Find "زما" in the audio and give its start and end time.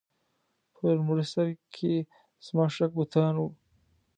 2.45-2.65